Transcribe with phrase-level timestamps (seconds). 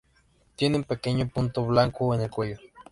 [0.55, 2.57] Tiene un pequeño punto blanco en el cuello.